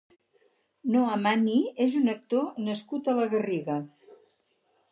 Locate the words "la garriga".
3.21-3.77